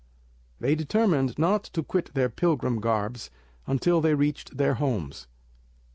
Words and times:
They 0.59 0.73
determined 0.73 1.37
not 1.37 1.63
to 1.65 1.83
quit 1.83 2.15
their 2.15 2.27
pilgrim 2.27 2.79
garbs 2.81 3.29
until 3.67 4.01
they 4.01 4.15
reached 4.15 4.57
their 4.57 4.73
homes. 4.73 5.27